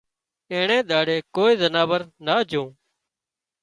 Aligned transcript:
اينڻي 0.51 0.79
ۮاڙي 0.89 1.17
ڪوئي 1.35 1.53
زناور 1.61 2.01
نا 2.25 2.35
جھون 2.49 2.69